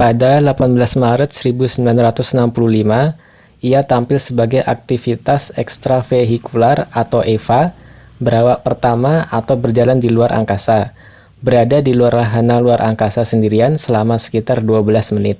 "pada 0.00 0.30
18 0.42 0.74
maret 1.04 1.30
1965 1.30 2.42
ia 3.70 3.80
tampil 3.90 4.18
sebagai 4.26 4.58
aktivitas 4.74 5.42
extravehicular 5.62 6.76
eva 7.34 7.60
berawak 8.24 8.58
pertama 8.66 9.12
atau 9.38 9.54
berjalan 9.64 9.98
di 10.04 10.08
luar 10.16 10.30
angkasa 10.40 10.78
berada 11.46 11.78
di 11.86 11.92
luar 11.98 12.12
wahana 12.20 12.56
luar 12.64 12.80
angkasa 12.90 13.22
sendirian 13.30 13.72
selama 13.84 14.16
sekitar 14.24 14.58
12 14.66 15.14
menit. 15.16 15.38